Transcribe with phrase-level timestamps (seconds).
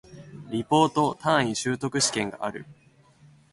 [0.49, 2.65] リポート、単位習得試験がある